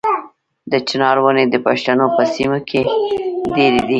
د 0.71 0.73
چنار 0.87 1.17
ونې 1.23 1.45
د 1.49 1.55
پښتنو 1.65 2.05
په 2.15 2.23
سیمو 2.33 2.59
کې 2.69 2.81
ډیرې 3.55 3.79
دي. 3.85 3.89